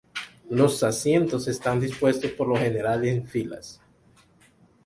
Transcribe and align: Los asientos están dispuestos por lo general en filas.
Los 0.49 0.81
asientos 0.81 1.47
están 1.47 1.79
dispuestos 1.79 2.31
por 2.31 2.47
lo 2.47 2.57
general 2.57 3.05
en 3.05 3.27
filas. 3.27 3.79